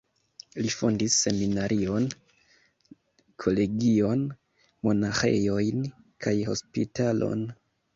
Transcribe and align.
Li 0.61 0.69
fondis 0.75 1.17
seminarion, 1.25 2.07
kolegion, 3.45 4.27
monaĥejojn 4.89 5.89
kaj 6.27 6.39
hospitalon. 6.53 7.51